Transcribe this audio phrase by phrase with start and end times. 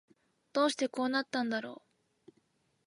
[0.51, 1.83] どうしてこうなったんだろ
[2.27, 2.31] う